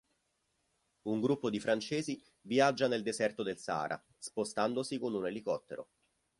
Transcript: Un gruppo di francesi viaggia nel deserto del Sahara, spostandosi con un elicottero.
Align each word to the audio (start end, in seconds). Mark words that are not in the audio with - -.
Un 1.09 1.21
gruppo 1.21 1.51
di 1.51 1.59
francesi 1.59 2.19
viaggia 2.41 2.87
nel 2.87 3.03
deserto 3.03 3.43
del 3.43 3.59
Sahara, 3.59 4.03
spostandosi 4.17 4.97
con 4.97 5.13
un 5.13 5.27
elicottero. 5.27 5.89